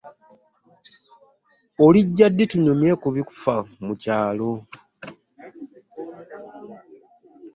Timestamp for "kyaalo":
4.01-4.51